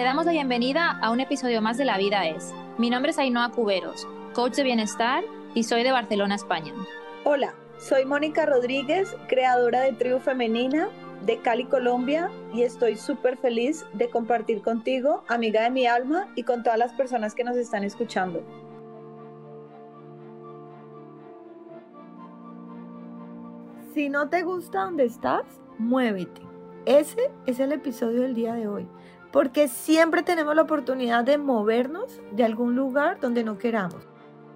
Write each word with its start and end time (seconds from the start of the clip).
Te 0.00 0.04
damos 0.04 0.24
la 0.24 0.32
bienvenida 0.32 0.98
a 1.02 1.10
un 1.10 1.20
episodio 1.20 1.60
más 1.60 1.76
de 1.76 1.84
La 1.84 1.98
Vida 1.98 2.26
es. 2.26 2.54
Mi 2.78 2.88
nombre 2.88 3.10
es 3.10 3.18
Ainhoa 3.18 3.50
Cuberos, 3.50 4.08
coach 4.32 4.54
de 4.54 4.62
bienestar 4.62 5.22
y 5.52 5.64
soy 5.64 5.82
de 5.82 5.92
Barcelona, 5.92 6.36
España. 6.36 6.72
Hola, 7.24 7.52
soy 7.78 8.06
Mónica 8.06 8.46
Rodríguez, 8.46 9.14
creadora 9.28 9.82
de 9.82 9.92
Tribu 9.92 10.18
Femenina 10.18 10.88
de 11.26 11.42
Cali, 11.42 11.66
Colombia, 11.66 12.30
y 12.54 12.62
estoy 12.62 12.96
súper 12.96 13.36
feliz 13.36 13.84
de 13.92 14.08
compartir 14.08 14.62
contigo, 14.62 15.22
amiga 15.28 15.64
de 15.64 15.70
mi 15.70 15.86
alma, 15.86 16.28
y 16.34 16.44
con 16.44 16.62
todas 16.62 16.78
las 16.78 16.94
personas 16.94 17.34
que 17.34 17.44
nos 17.44 17.58
están 17.58 17.84
escuchando. 17.84 18.42
Si 23.92 24.08
no 24.08 24.30
te 24.30 24.44
gusta 24.44 24.84
donde 24.84 25.04
estás, 25.04 25.44
muévete. 25.76 26.40
Ese 26.86 27.30
es 27.44 27.60
el 27.60 27.72
episodio 27.72 28.22
del 28.22 28.34
día 28.34 28.54
de 28.54 28.66
hoy, 28.66 28.88
porque 29.32 29.68
siempre 29.68 30.22
tenemos 30.22 30.54
la 30.56 30.62
oportunidad 30.62 31.24
de 31.24 31.38
movernos 31.38 32.20
de 32.32 32.44
algún 32.44 32.74
lugar 32.74 33.20
donde 33.20 33.44
no 33.44 33.58
queramos. 33.58 34.08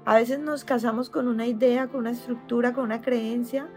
A 0.05 0.16
veces 0.16 0.38
nos 0.38 0.64
casamos 0.64 1.09
con 1.10 1.28
una 1.28 1.47
idea, 1.47 1.88
con 1.88 2.00
una 2.00 2.10
estructura, 2.10 2.73
con 2.73 2.84
una 2.84 3.00
creencia 3.00 3.69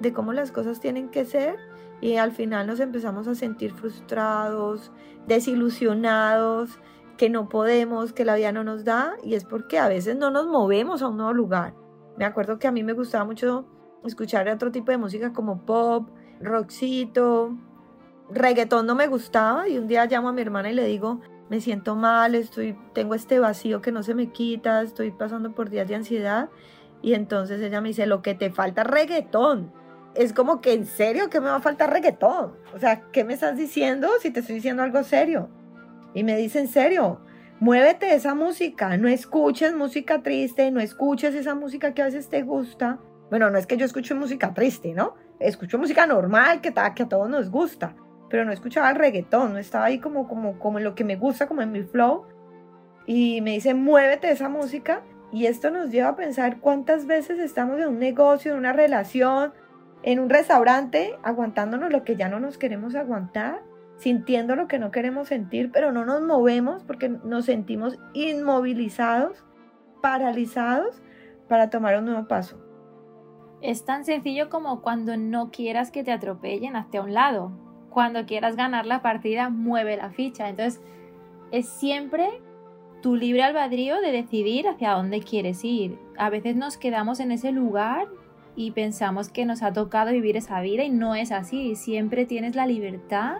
de 0.00 0.12
cómo 0.12 0.32
las 0.32 0.50
cosas 0.50 0.80
tienen 0.80 1.10
que 1.10 1.24
ser 1.24 1.56
y 2.00 2.16
al 2.16 2.32
final 2.32 2.66
nos 2.66 2.80
empezamos 2.80 3.28
a 3.28 3.34
sentir 3.34 3.72
frustrados, 3.72 4.92
desilusionados, 5.26 6.78
que 7.16 7.30
no 7.30 7.48
podemos, 7.48 8.12
que 8.12 8.24
la 8.24 8.34
vida 8.34 8.52
no 8.52 8.64
nos 8.64 8.84
da 8.84 9.16
y 9.22 9.34
es 9.34 9.44
porque 9.44 9.78
a 9.78 9.88
veces 9.88 10.16
no 10.16 10.30
nos 10.30 10.46
movemos 10.46 11.02
a 11.02 11.08
un 11.08 11.16
nuevo 11.16 11.32
lugar. 11.32 11.74
Me 12.16 12.24
acuerdo 12.24 12.58
que 12.58 12.66
a 12.66 12.72
mí 12.72 12.82
me 12.82 12.92
gustaba 12.92 13.24
mucho 13.24 13.66
escuchar 14.04 14.48
otro 14.48 14.70
tipo 14.70 14.90
de 14.90 14.98
música 14.98 15.32
como 15.32 15.64
pop, 15.64 16.10
rockcito, 16.40 17.56
reggaetón 18.30 18.86
no 18.86 18.94
me 18.94 19.06
gustaba 19.06 19.68
y 19.68 19.78
un 19.78 19.86
día 19.86 20.06
llamo 20.06 20.28
a 20.28 20.32
mi 20.32 20.42
hermana 20.42 20.70
y 20.70 20.74
le 20.74 20.84
digo, 20.84 21.20
me 21.48 21.60
siento 21.60 21.94
mal, 21.94 22.34
estoy, 22.34 22.76
tengo 22.92 23.14
este 23.14 23.38
vacío 23.38 23.80
que 23.80 23.92
no 23.92 24.02
se 24.02 24.14
me 24.14 24.32
quita, 24.32 24.82
estoy 24.82 25.10
pasando 25.12 25.54
por 25.54 25.70
días 25.70 25.88
de 25.88 25.94
ansiedad 25.94 26.48
y 27.02 27.14
entonces 27.14 27.60
ella 27.60 27.80
me 27.80 27.88
dice, 27.88 28.06
lo 28.06 28.22
que 28.22 28.34
te 28.34 28.50
falta 28.50 28.82
reggaetón 28.84 29.72
es 30.14 30.32
como 30.32 30.60
que 30.60 30.72
en 30.72 30.86
serio 30.86 31.28
que 31.30 31.40
me 31.40 31.46
va 31.46 31.56
a 31.56 31.60
faltar 31.60 31.92
reggaetón. 31.92 32.56
O 32.74 32.78
sea, 32.78 33.02
¿qué 33.12 33.22
me 33.24 33.34
estás 33.34 33.56
diciendo 33.56 34.08
si 34.20 34.30
te 34.30 34.40
estoy 34.40 34.56
diciendo 34.56 34.82
algo 34.82 35.02
serio? 35.04 35.50
Y 36.14 36.24
me 36.24 36.36
dice, 36.36 36.58
en 36.58 36.68
serio, 36.68 37.20
muévete 37.60 38.14
esa 38.14 38.34
música, 38.34 38.96
no 38.96 39.08
escuches 39.08 39.74
música 39.74 40.22
triste, 40.22 40.70
no 40.70 40.80
escuches 40.80 41.34
esa 41.34 41.54
música 41.54 41.92
que 41.92 42.02
a 42.02 42.06
veces 42.06 42.28
te 42.28 42.42
gusta. 42.42 42.98
Bueno, 43.28 43.50
no 43.50 43.58
es 43.58 43.66
que 43.66 43.76
yo 43.76 43.84
escuche 43.84 44.14
música 44.14 44.54
triste, 44.54 44.94
¿no? 44.94 45.14
Escucho 45.38 45.78
música 45.78 46.06
normal 46.06 46.62
que, 46.62 46.72
que 46.72 47.02
a 47.02 47.08
todos 47.08 47.28
nos 47.28 47.50
gusta, 47.50 47.94
pero 48.28 48.44
no 48.44 48.52
escuchaba 48.52 48.90
el 48.90 48.96
reggaetón, 48.96 49.52
no 49.52 49.58
estaba 49.58 49.86
ahí 49.86 49.98
como, 49.98 50.28
como, 50.28 50.58
como 50.58 50.78
en 50.78 50.84
lo 50.84 50.94
que 50.94 51.04
me 51.04 51.16
gusta, 51.16 51.46
como 51.46 51.62
en 51.62 51.72
mi 51.72 51.82
flow. 51.82 52.24
Y 53.06 53.40
me 53.40 53.52
dice, 53.52 53.74
muévete 53.74 54.30
esa 54.30 54.48
música. 54.48 55.02
Y 55.32 55.46
esto 55.46 55.70
nos 55.70 55.90
lleva 55.90 56.08
a 56.10 56.16
pensar 56.16 56.60
cuántas 56.60 57.06
veces 57.06 57.38
estamos 57.38 57.78
en 57.78 57.88
un 57.88 57.98
negocio, 57.98 58.52
en 58.52 58.58
una 58.58 58.72
relación, 58.72 59.52
en 60.02 60.20
un 60.20 60.30
restaurante 60.30 61.16
aguantándonos 61.22 61.90
lo 61.90 62.04
que 62.04 62.16
ya 62.16 62.28
no 62.28 62.40
nos 62.40 62.58
queremos 62.58 62.94
aguantar, 62.94 63.62
sintiendo 63.96 64.54
lo 64.54 64.68
que 64.68 64.78
no 64.78 64.90
queremos 64.90 65.28
sentir, 65.28 65.70
pero 65.72 65.92
no 65.92 66.04
nos 66.04 66.22
movemos 66.22 66.84
porque 66.84 67.08
nos 67.08 67.46
sentimos 67.46 67.98
inmovilizados, 68.12 69.44
paralizados 70.02 71.02
para 71.48 71.70
tomar 71.70 71.98
un 71.98 72.06
nuevo 72.06 72.28
paso. 72.28 72.62
Es 73.62 73.84
tan 73.84 74.04
sencillo 74.04 74.48
como 74.48 74.82
cuando 74.82 75.16
no 75.16 75.50
quieras 75.50 75.90
que 75.90 76.04
te 76.04 76.12
atropellen 76.12 76.76
hacia 76.76 77.02
un 77.02 77.14
lado. 77.14 77.65
Cuando 77.96 78.26
quieras 78.26 78.56
ganar 78.56 78.84
la 78.84 79.00
partida, 79.00 79.48
mueve 79.48 79.96
la 79.96 80.10
ficha. 80.10 80.50
Entonces, 80.50 80.82
es 81.50 81.66
siempre 81.66 82.28
tu 83.00 83.16
libre 83.16 83.42
albedrío 83.42 84.02
de 84.02 84.12
decidir 84.12 84.68
hacia 84.68 84.92
dónde 84.92 85.20
quieres 85.20 85.64
ir. 85.64 85.98
A 86.18 86.28
veces 86.28 86.56
nos 86.56 86.76
quedamos 86.76 87.20
en 87.20 87.32
ese 87.32 87.52
lugar 87.52 88.06
y 88.54 88.72
pensamos 88.72 89.30
que 89.30 89.46
nos 89.46 89.62
ha 89.62 89.72
tocado 89.72 90.12
vivir 90.12 90.36
esa 90.36 90.60
vida 90.60 90.84
y 90.84 90.90
no 90.90 91.14
es 91.14 91.32
así. 91.32 91.74
Siempre 91.74 92.26
tienes 92.26 92.54
la 92.54 92.66
libertad 92.66 93.38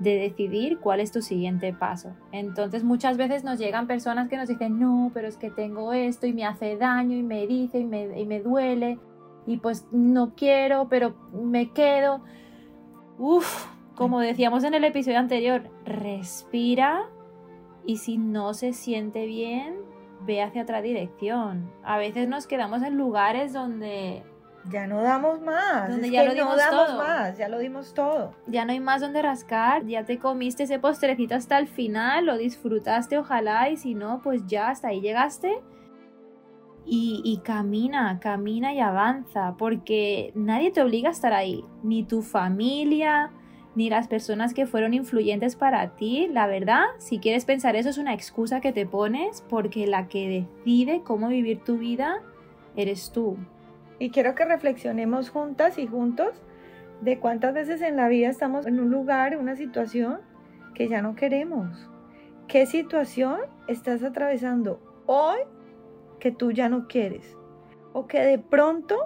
de 0.00 0.16
decidir 0.16 0.80
cuál 0.80 0.98
es 0.98 1.12
tu 1.12 1.22
siguiente 1.22 1.72
paso. 1.72 2.16
Entonces 2.32 2.82
muchas 2.82 3.16
veces 3.16 3.44
nos 3.44 3.60
llegan 3.60 3.86
personas 3.86 4.28
que 4.28 4.36
nos 4.36 4.48
dicen, 4.48 4.80
no, 4.80 5.12
pero 5.14 5.28
es 5.28 5.36
que 5.36 5.48
tengo 5.48 5.92
esto 5.92 6.26
y 6.26 6.32
me 6.32 6.44
hace 6.44 6.76
daño 6.76 7.16
y 7.16 7.22
me 7.22 7.46
dice 7.46 7.78
y 7.78 7.84
me, 7.84 8.20
y 8.20 8.26
me 8.26 8.40
duele 8.40 8.98
y 9.46 9.58
pues 9.58 9.86
no 9.92 10.34
quiero, 10.34 10.88
pero 10.88 11.14
me 11.32 11.70
quedo. 11.70 12.24
Uf, 13.16 13.71
como 13.94 14.20
decíamos 14.20 14.64
en 14.64 14.74
el 14.74 14.84
episodio 14.84 15.18
anterior, 15.18 15.70
respira 15.84 17.08
y 17.84 17.98
si 17.98 18.18
no 18.18 18.54
se 18.54 18.72
siente 18.72 19.26
bien, 19.26 19.76
ve 20.24 20.42
hacia 20.42 20.62
otra 20.62 20.82
dirección. 20.82 21.70
A 21.82 21.98
veces 21.98 22.28
nos 22.28 22.46
quedamos 22.46 22.82
en 22.82 22.96
lugares 22.96 23.52
donde 23.52 24.22
ya 24.70 24.86
no 24.86 25.02
damos 25.02 25.40
más. 25.40 25.90
Donde 25.90 26.10
ya 26.10 26.24
lo 26.24 26.34
dimos 26.34 26.56
no 26.56 26.56
damos 26.56 26.96
más, 26.96 27.36
ya 27.36 27.48
lo 27.48 27.58
dimos 27.58 27.94
todo. 27.94 28.34
Ya 28.46 28.64
no 28.64 28.72
hay 28.72 28.80
más 28.80 29.00
donde 29.00 29.20
rascar, 29.22 29.86
ya 29.86 30.04
te 30.04 30.18
comiste 30.18 30.64
ese 30.64 30.78
postrecito 30.78 31.34
hasta 31.34 31.58
el 31.58 31.68
final, 31.68 32.26
lo 32.26 32.36
disfrutaste, 32.36 33.18
ojalá, 33.18 33.70
y 33.70 33.76
si 33.76 33.94
no, 33.94 34.20
pues 34.22 34.46
ya 34.46 34.68
hasta 34.68 34.88
ahí 34.88 35.00
llegaste. 35.00 35.60
Y, 36.84 37.22
y, 37.24 37.38
camina, 37.38 38.18
camina 38.18 38.74
y 38.74 38.80
avanza, 38.80 39.54
porque 39.56 40.32
nadie 40.34 40.72
te 40.72 40.82
obliga 40.82 41.10
a 41.10 41.12
estar 41.12 41.32
ahí, 41.32 41.64
ni 41.84 42.02
tu 42.02 42.22
familia, 42.22 43.30
ni 43.74 43.88
las 43.88 44.08
personas 44.08 44.54
que 44.54 44.66
fueron 44.66 44.94
influyentes 44.94 45.56
para 45.56 45.96
ti. 45.96 46.28
La 46.30 46.46
verdad, 46.46 46.84
si 46.98 47.18
quieres 47.18 47.44
pensar 47.44 47.76
eso 47.76 47.88
es 47.88 47.98
una 47.98 48.14
excusa 48.14 48.60
que 48.60 48.72
te 48.72 48.86
pones, 48.86 49.42
porque 49.48 49.86
la 49.86 50.08
que 50.08 50.46
decide 50.64 51.02
cómo 51.04 51.28
vivir 51.28 51.60
tu 51.64 51.78
vida 51.78 52.22
eres 52.76 53.12
tú. 53.12 53.36
Y 53.98 54.10
quiero 54.10 54.34
que 54.34 54.44
reflexionemos 54.44 55.30
juntas 55.30 55.78
y 55.78 55.86
juntos 55.86 56.42
de 57.00 57.18
cuántas 57.18 57.54
veces 57.54 57.82
en 57.82 57.96
la 57.96 58.08
vida 58.08 58.28
estamos 58.28 58.66
en 58.66 58.80
un 58.80 58.90
lugar, 58.90 59.36
una 59.36 59.56
situación 59.56 60.20
que 60.74 60.88
ya 60.88 61.02
no 61.02 61.14
queremos. 61.14 61.88
¿Qué 62.48 62.66
situación 62.66 63.38
estás 63.66 64.02
atravesando 64.02 64.80
hoy 65.06 65.38
que 66.20 66.32
tú 66.32 66.52
ya 66.52 66.68
no 66.68 66.86
quieres? 66.86 67.36
O 67.92 68.06
que 68.06 68.20
de 68.20 68.38
pronto 68.38 68.96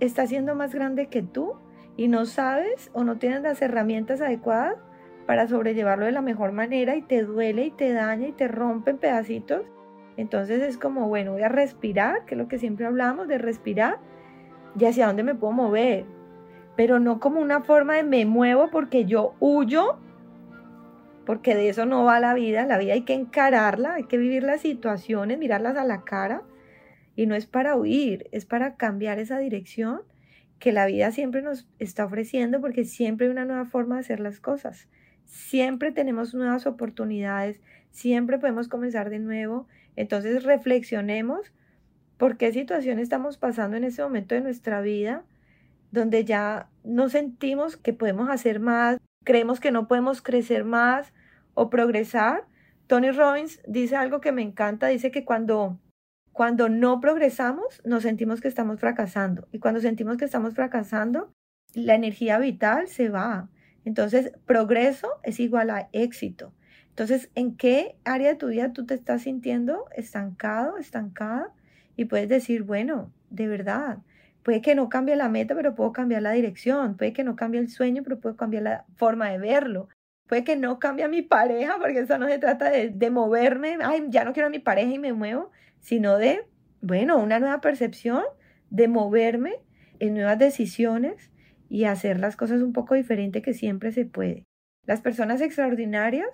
está 0.00 0.26
siendo 0.26 0.54
más 0.54 0.74
grande 0.74 1.08
que 1.08 1.22
tú 1.22 1.54
y 1.96 2.08
no 2.08 2.26
sabes 2.26 2.90
o 2.92 3.04
no 3.04 3.16
tienes 3.16 3.42
las 3.42 3.60
herramientas 3.62 4.20
adecuadas 4.20 4.76
para 5.26 5.48
sobrellevarlo 5.48 6.04
de 6.06 6.12
la 6.12 6.22
mejor 6.22 6.52
manera 6.52 6.96
y 6.96 7.02
te 7.02 7.22
duele 7.22 7.66
y 7.66 7.70
te 7.70 7.92
daña 7.92 8.28
y 8.28 8.32
te 8.32 8.48
rompe 8.48 8.90
en 8.90 8.98
pedacitos. 8.98 9.62
Entonces 10.16 10.62
es 10.62 10.78
como, 10.78 11.08
bueno, 11.08 11.32
voy 11.32 11.42
a 11.42 11.48
respirar, 11.48 12.24
que 12.24 12.34
es 12.34 12.38
lo 12.38 12.48
que 12.48 12.58
siempre 12.58 12.86
hablamos 12.86 13.28
de 13.28 13.38
respirar 13.38 13.98
y 14.78 14.84
hacia 14.84 15.06
dónde 15.06 15.22
me 15.22 15.34
puedo 15.34 15.52
mover, 15.52 16.04
pero 16.76 17.00
no 17.00 17.18
como 17.18 17.40
una 17.40 17.62
forma 17.62 17.94
de 17.94 18.02
me 18.02 18.24
muevo 18.24 18.70
porque 18.70 19.04
yo 19.04 19.34
huyo, 19.40 19.98
porque 21.24 21.54
de 21.54 21.70
eso 21.70 21.86
no 21.86 22.04
va 22.04 22.20
la 22.20 22.34
vida, 22.34 22.66
la 22.66 22.78
vida 22.78 22.92
hay 22.92 23.02
que 23.02 23.14
encararla, 23.14 23.94
hay 23.94 24.04
que 24.04 24.18
vivir 24.18 24.42
las 24.42 24.60
situaciones, 24.60 25.38
mirarlas 25.38 25.76
a 25.76 25.84
la 25.84 26.02
cara, 26.02 26.42
y 27.16 27.26
no 27.26 27.34
es 27.34 27.46
para 27.46 27.76
huir, 27.76 28.28
es 28.30 28.44
para 28.44 28.76
cambiar 28.76 29.18
esa 29.18 29.38
dirección 29.38 30.02
que 30.58 30.72
la 30.72 30.86
vida 30.86 31.10
siempre 31.12 31.42
nos 31.42 31.68
está 31.78 32.04
ofreciendo 32.04 32.60
porque 32.60 32.84
siempre 32.84 33.26
hay 33.26 33.32
una 33.32 33.44
nueva 33.44 33.64
forma 33.64 33.96
de 33.96 34.00
hacer 34.00 34.20
las 34.20 34.40
cosas. 34.40 34.88
Siempre 35.24 35.92
tenemos 35.92 36.34
nuevas 36.34 36.66
oportunidades, 36.66 37.60
siempre 37.90 38.38
podemos 38.38 38.68
comenzar 38.68 39.10
de 39.10 39.18
nuevo. 39.18 39.66
Entonces 39.96 40.44
reflexionemos 40.44 41.52
por 42.16 42.36
qué 42.36 42.52
situación 42.52 42.98
estamos 42.98 43.36
pasando 43.36 43.76
en 43.76 43.84
ese 43.84 44.02
momento 44.02 44.34
de 44.34 44.40
nuestra 44.40 44.80
vida 44.80 45.24
donde 45.90 46.24
ya 46.24 46.68
no 46.84 47.08
sentimos 47.08 47.76
que 47.76 47.92
podemos 47.92 48.28
hacer 48.28 48.60
más, 48.60 48.98
creemos 49.24 49.60
que 49.60 49.70
no 49.70 49.88
podemos 49.88 50.22
crecer 50.22 50.64
más 50.64 51.12
o 51.54 51.70
progresar. 51.70 52.44
Tony 52.86 53.10
Robbins 53.10 53.60
dice 53.66 53.96
algo 53.96 54.20
que 54.20 54.32
me 54.32 54.42
encanta, 54.42 54.88
dice 54.88 55.10
que 55.10 55.24
cuando 55.24 55.78
cuando 56.36 56.68
no 56.68 57.00
progresamos, 57.00 57.80
nos 57.86 58.02
sentimos 58.02 58.42
que 58.42 58.48
estamos 58.48 58.78
fracasando. 58.78 59.48
Y 59.52 59.58
cuando 59.58 59.80
sentimos 59.80 60.18
que 60.18 60.26
estamos 60.26 60.52
fracasando, 60.52 61.32
la 61.72 61.94
energía 61.94 62.38
vital 62.38 62.88
se 62.88 63.08
va. 63.08 63.48
Entonces, 63.86 64.32
progreso 64.44 65.08
es 65.22 65.40
igual 65.40 65.70
a 65.70 65.88
éxito. 65.92 66.52
Entonces, 66.90 67.30
¿en 67.34 67.56
qué 67.56 67.96
área 68.04 68.28
de 68.28 68.34
tu 68.34 68.48
vida 68.48 68.74
tú 68.74 68.84
te 68.84 68.92
estás 68.92 69.22
sintiendo 69.22 69.86
estancado, 69.96 70.76
estancada? 70.76 71.54
y 71.96 72.04
puedes 72.04 72.28
decir, 72.28 72.64
bueno, 72.64 73.14
de 73.30 73.48
verdad, 73.48 74.00
puede 74.42 74.60
que 74.60 74.74
no 74.74 74.90
cambie 74.90 75.16
la 75.16 75.30
meta, 75.30 75.54
pero 75.54 75.74
puedo 75.74 75.92
cambiar 75.92 76.20
la 76.20 76.32
dirección, 76.32 76.98
puede 76.98 77.14
que 77.14 77.24
no 77.24 77.34
cambie 77.34 77.60
el 77.60 77.70
sueño, 77.70 78.02
pero 78.02 78.20
puedo 78.20 78.36
cambiar 78.36 78.62
la 78.62 78.84
forma 78.96 79.30
de 79.30 79.38
verlo, 79.38 79.88
puede 80.28 80.44
que 80.44 80.56
no 80.56 80.78
cambie 80.78 81.04
a 81.04 81.08
mi 81.08 81.22
pareja, 81.22 81.76
porque 81.78 82.00
eso 82.00 82.18
no 82.18 82.26
se 82.28 82.38
trata 82.38 82.70
de, 82.70 82.90
de 82.90 83.10
moverme, 83.10 83.78
ay, 83.82 84.06
ya 84.08 84.24
no 84.24 84.32
quiero 84.32 84.48
a 84.48 84.50
mi 84.50 84.58
pareja 84.58 84.92
y 84.92 84.98
me 84.98 85.12
muevo, 85.12 85.50
sino 85.80 86.18
de, 86.18 86.46
bueno, 86.80 87.18
una 87.18 87.38
nueva 87.40 87.60
percepción, 87.60 88.24
de 88.70 88.88
moverme 88.88 89.54
en 90.00 90.14
nuevas 90.14 90.38
decisiones 90.38 91.30
y 91.68 91.84
hacer 91.84 92.20
las 92.20 92.36
cosas 92.36 92.62
un 92.62 92.72
poco 92.72 92.94
diferente 92.94 93.42
que 93.42 93.54
siempre 93.54 93.92
se 93.92 94.04
puede. 94.04 94.44
Las 94.86 95.00
personas 95.00 95.40
extraordinarias 95.40 96.28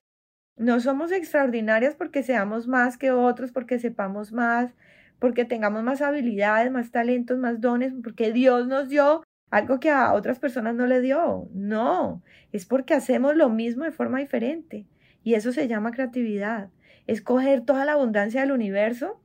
No 0.58 0.80
somos 0.80 1.12
extraordinarias 1.12 1.94
porque 1.96 2.22
seamos 2.22 2.68
más 2.68 2.98
que 2.98 3.10
otros, 3.10 3.52
porque 3.52 3.78
sepamos 3.78 4.32
más, 4.32 4.74
porque 5.18 5.44
tengamos 5.46 5.82
más 5.82 6.02
habilidades, 6.02 6.70
más 6.70 6.90
talentos, 6.90 7.38
más 7.38 7.60
dones, 7.60 7.94
porque 8.04 8.32
Dios 8.32 8.68
nos 8.68 8.88
dio 8.88 9.22
algo 9.52 9.80
que 9.80 9.90
a 9.90 10.14
otras 10.14 10.38
personas 10.38 10.74
no 10.74 10.86
le 10.86 11.02
dio. 11.02 11.46
No, 11.52 12.22
es 12.52 12.64
porque 12.64 12.94
hacemos 12.94 13.36
lo 13.36 13.50
mismo 13.50 13.84
de 13.84 13.92
forma 13.92 14.18
diferente. 14.18 14.86
Y 15.22 15.34
eso 15.34 15.52
se 15.52 15.68
llama 15.68 15.92
creatividad. 15.92 16.70
Es 17.06 17.20
coger 17.20 17.60
toda 17.60 17.84
la 17.84 17.92
abundancia 17.92 18.40
del 18.40 18.52
universo 18.52 19.20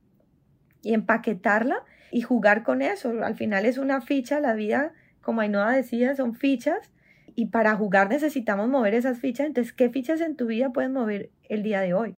y 0.82 0.92
empaquetarla 0.92 1.82
y 2.12 2.20
jugar 2.20 2.62
con 2.62 2.82
eso. 2.82 3.24
Al 3.24 3.36
final 3.36 3.64
es 3.64 3.78
una 3.78 4.02
ficha, 4.02 4.38
la 4.38 4.52
vida, 4.52 4.92
como 5.22 5.40
Ainhoa 5.40 5.72
decía, 5.72 6.14
son 6.14 6.34
fichas 6.34 6.92
y 7.34 7.46
para 7.46 7.74
jugar 7.74 8.10
necesitamos 8.10 8.68
mover 8.68 8.92
esas 8.92 9.18
fichas. 9.18 9.46
Entonces, 9.46 9.72
¿qué 9.72 9.88
fichas 9.88 10.20
en 10.20 10.36
tu 10.36 10.44
vida 10.44 10.72
puedes 10.74 10.90
mover 10.90 11.30
el 11.48 11.62
día 11.62 11.80
de 11.80 11.94
hoy? 11.94 12.14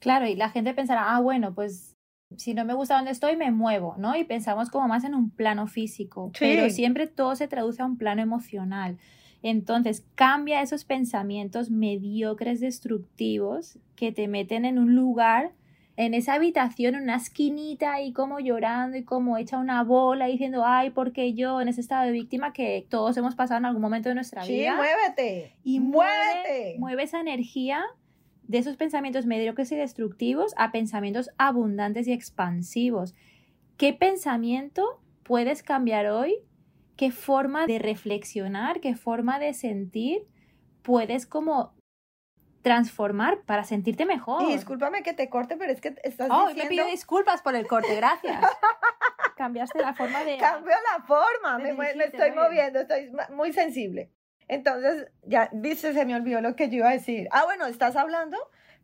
Claro, 0.00 0.26
y 0.26 0.34
la 0.34 0.50
gente 0.50 0.74
pensará, 0.74 1.14
ah, 1.14 1.20
bueno, 1.20 1.54
pues 1.54 1.93
si 2.36 2.54
no 2.54 2.64
me 2.64 2.74
gusta 2.74 2.96
donde 2.96 3.10
estoy, 3.10 3.36
me 3.36 3.50
muevo, 3.50 3.94
¿no? 3.98 4.16
Y 4.16 4.24
pensamos 4.24 4.70
como 4.70 4.88
más 4.88 5.04
en 5.04 5.14
un 5.14 5.30
plano 5.30 5.66
físico, 5.66 6.32
pero 6.38 6.70
siempre 6.70 7.06
todo 7.06 7.36
se 7.36 7.48
traduce 7.48 7.82
a 7.82 7.86
un 7.86 7.96
plano 7.96 8.22
emocional. 8.22 8.98
Entonces, 9.42 10.04
cambia 10.14 10.62
esos 10.62 10.84
pensamientos 10.84 11.70
mediocres, 11.70 12.60
destructivos, 12.60 13.78
que 13.94 14.10
te 14.10 14.26
meten 14.26 14.64
en 14.64 14.78
un 14.78 14.94
lugar 14.94 15.52
en 15.96 16.14
esa 16.14 16.34
habitación, 16.34 16.96
en 16.96 17.02
una 17.02 17.16
esquinita 17.16 18.00
y 18.00 18.12
como 18.12 18.40
llorando 18.40 18.96
y 18.96 19.04
como 19.04 19.36
hecha 19.36 19.58
una 19.58 19.82
bola 19.84 20.26
diciendo, 20.26 20.64
ay, 20.66 20.90
porque 20.90 21.34
yo 21.34 21.60
en 21.60 21.68
ese 21.68 21.80
estado 21.80 22.06
de 22.06 22.12
víctima 22.12 22.52
que 22.52 22.86
todos 22.88 23.16
hemos 23.16 23.34
pasado 23.34 23.58
en 23.58 23.66
algún 23.66 23.82
momento 23.82 24.08
de 24.08 24.16
nuestra 24.16 24.44
vida. 24.44 24.72
Sí, 24.72 24.76
muévete. 24.76 25.56
Y 25.62 25.80
muévete. 25.80 26.76
Mueve, 26.78 27.04
esa 27.04 27.20
energía 27.20 27.84
de 28.46 28.58
esos 28.58 28.76
pensamientos 28.76 29.26
mediocres 29.26 29.72
y 29.72 29.76
destructivos 29.76 30.54
a 30.56 30.72
pensamientos 30.72 31.30
abundantes 31.38 32.06
y 32.06 32.12
expansivos. 32.12 33.14
¿Qué 33.76 33.92
pensamiento 33.92 35.02
puedes 35.22 35.62
cambiar 35.62 36.06
hoy? 36.06 36.36
¿Qué 36.96 37.10
forma 37.10 37.66
de 37.66 37.78
reflexionar, 37.78 38.80
qué 38.80 38.94
forma 38.94 39.38
de 39.38 39.52
sentir 39.52 40.26
puedes 40.82 41.26
como 41.26 41.74
transformar 42.64 43.42
para 43.42 43.62
sentirte 43.62 44.06
mejor. 44.06 44.42
Y 44.42 44.52
discúlpame 44.52 45.02
que 45.02 45.12
te 45.12 45.28
corte, 45.28 45.56
pero 45.56 45.70
es 45.70 45.80
que 45.80 45.94
estás 46.02 46.28
oh, 46.30 46.48
diciendo... 46.48 46.64
me 46.64 46.68
pido 46.68 46.86
disculpas 46.86 47.42
por 47.42 47.54
el 47.54 47.66
corte, 47.66 47.94
gracias. 47.94 48.40
Cambiaste 49.36 49.80
la 49.80 49.92
forma 49.92 50.24
de... 50.24 50.38
Cambio 50.38 50.72
la 50.96 51.04
forma, 51.04 51.58
me, 51.58 51.70
estoy 52.04 52.32
moviendo, 52.32 52.80
estoy 52.80 53.12
muy 53.30 53.52
sensible. 53.52 54.10
Entonces, 54.48 55.08
ya, 55.22 55.50
viste, 55.52 55.92
se 55.92 56.04
me 56.04 56.14
olvidó 56.14 56.40
lo 56.40 56.56
que 56.56 56.68
yo 56.68 56.76
iba 56.76 56.90
a 56.90 56.92
decir. 56.92 57.28
Ah, 57.30 57.44
bueno, 57.44 57.66
estás 57.66 57.96
hablando 57.96 58.36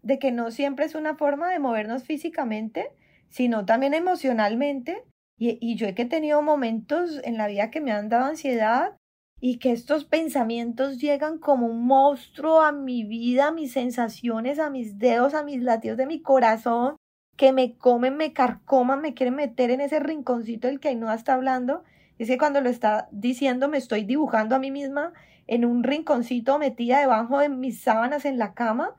de 0.02 0.18
que 0.18 0.32
no 0.32 0.50
siempre 0.50 0.86
es 0.86 0.94
una 0.94 1.16
forma 1.16 1.50
de 1.50 1.58
movernos 1.58 2.04
físicamente, 2.04 2.90
sino 3.28 3.64
también 3.64 3.94
emocionalmente. 3.94 5.04
Y, 5.38 5.58
y 5.60 5.76
yo 5.76 5.86
he 5.86 5.94
que 5.94 6.04
tenido 6.04 6.42
momentos 6.42 7.20
en 7.24 7.36
la 7.36 7.46
vida 7.46 7.70
que 7.70 7.80
me 7.80 7.92
han 7.92 8.08
dado 8.08 8.26
ansiedad 8.26 8.96
y 9.40 9.58
que 9.58 9.72
estos 9.72 10.04
pensamientos 10.04 10.98
llegan 10.98 11.38
como 11.38 11.66
un 11.66 11.86
monstruo 11.86 12.60
a 12.60 12.72
mi 12.72 13.04
vida, 13.04 13.48
a 13.48 13.52
mis 13.52 13.72
sensaciones, 13.72 14.58
a 14.58 14.68
mis 14.68 14.98
dedos, 14.98 15.32
a 15.34 15.42
mis 15.42 15.62
latidos 15.62 15.96
de 15.96 16.06
mi 16.06 16.20
corazón, 16.20 16.96
que 17.36 17.52
me 17.52 17.78
comen, 17.78 18.18
me 18.18 18.34
carcoman, 18.34 19.00
me 19.00 19.14
quieren 19.14 19.34
meter 19.34 19.70
en 19.70 19.80
ese 19.80 19.98
rinconcito 19.98 20.68
del 20.68 20.78
que 20.78 20.88
Ainhoa 20.88 21.14
está 21.14 21.32
hablando. 21.34 21.84
Es 22.18 22.28
que 22.28 22.36
cuando 22.36 22.60
lo 22.60 22.68
está 22.68 23.08
diciendo 23.12 23.68
me 23.68 23.78
estoy 23.78 24.04
dibujando 24.04 24.54
a 24.54 24.58
mí 24.58 24.70
misma 24.70 25.14
en 25.50 25.64
un 25.64 25.82
rinconcito 25.82 26.60
metida 26.60 27.00
debajo 27.00 27.40
de 27.40 27.48
mis 27.48 27.80
sábanas 27.80 28.24
en 28.24 28.38
la 28.38 28.54
cama 28.54 28.94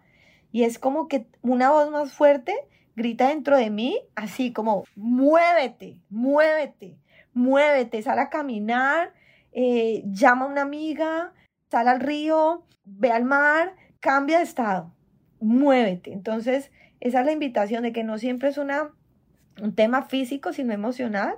y 0.51 0.63
es 0.63 0.79
como 0.79 1.07
que 1.07 1.25
una 1.41 1.71
voz 1.71 1.89
más 1.91 2.11
fuerte 2.11 2.53
grita 2.93 3.29
dentro 3.29 3.55
de 3.55 3.69
mí, 3.69 4.01
así 4.15 4.51
como, 4.51 4.83
muévete, 4.97 5.97
muévete, 6.09 6.97
muévete, 7.33 8.01
sal 8.01 8.19
a 8.19 8.29
caminar, 8.29 9.13
eh, 9.53 10.03
llama 10.07 10.43
a 10.43 10.49
una 10.49 10.63
amiga, 10.63 11.31
sal 11.69 11.87
al 11.87 12.01
río, 12.01 12.65
ve 12.83 13.11
al 13.11 13.23
mar, 13.23 13.77
cambia 14.01 14.39
de 14.39 14.43
estado, 14.43 14.93
muévete. 15.39 16.11
Entonces, 16.11 16.69
esa 16.99 17.21
es 17.21 17.25
la 17.25 17.31
invitación 17.31 17.83
de 17.83 17.93
que 17.93 18.03
no 18.03 18.17
siempre 18.17 18.49
es 18.49 18.57
una, 18.57 18.91
un 19.61 19.73
tema 19.73 20.01
físico, 20.01 20.51
sino 20.51 20.73
emocional. 20.73 21.35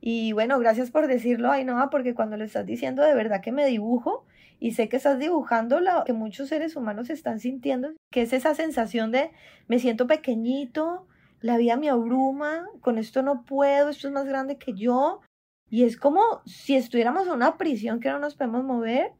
Y 0.00 0.30
bueno, 0.34 0.60
gracias 0.60 0.92
por 0.92 1.08
decirlo, 1.08 1.50
Ainhoa, 1.50 1.90
porque 1.90 2.14
cuando 2.14 2.36
lo 2.36 2.44
estás 2.44 2.64
diciendo, 2.64 3.02
de 3.02 3.14
verdad 3.16 3.40
que 3.40 3.50
me 3.50 3.66
dibujo 3.66 4.24
y 4.62 4.70
sé 4.70 4.88
que 4.88 4.96
estás 4.96 5.18
dibujando 5.18 5.80
lo 5.80 6.04
que 6.04 6.12
muchos 6.12 6.48
seres 6.48 6.76
humanos 6.76 7.10
están 7.10 7.40
sintiendo, 7.40 7.94
que 8.12 8.22
es 8.22 8.32
esa 8.32 8.54
sensación 8.54 9.10
de 9.10 9.32
me 9.66 9.80
siento 9.80 10.06
pequeñito, 10.06 11.08
la 11.40 11.56
vida 11.56 11.76
me 11.76 11.90
abruma, 11.90 12.68
con 12.80 12.96
esto 12.96 13.22
no 13.22 13.44
puedo, 13.44 13.88
esto 13.88 14.06
es 14.06 14.14
más 14.14 14.24
grande 14.24 14.58
que 14.58 14.74
yo, 14.74 15.20
y 15.68 15.82
es 15.82 15.96
como 15.96 16.22
si 16.46 16.76
estuviéramos 16.76 17.26
en 17.26 17.32
una 17.32 17.58
prisión 17.58 17.98
que 17.98 18.10
no 18.10 18.20
nos 18.20 18.36
podemos 18.36 18.62
mover. 18.62 19.10